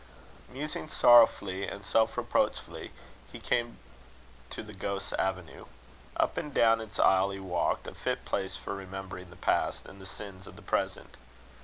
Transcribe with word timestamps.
Musing 0.49 0.89
sorrowfully 0.89 1.67
and 1.67 1.85
self 1.85 2.17
reproachfully, 2.17 2.91
he 3.31 3.39
came 3.39 3.77
to 4.49 4.63
the 4.63 4.73
Ghost's 4.73 5.13
Avenue. 5.13 5.65
Up 6.17 6.37
and 6.39 6.51
down 6.51 6.81
its 6.81 6.97
aisle 6.97 7.29
he 7.29 7.39
walked, 7.39 7.85
a 7.85 7.93
fit 7.93 8.25
place 8.25 8.55
for 8.57 8.73
remembering 8.75 9.29
the 9.29 9.35
past, 9.35 9.85
and 9.85 10.01
the 10.01 10.07
sins 10.07 10.47
of 10.47 10.55
the 10.55 10.63
present. 10.63 11.17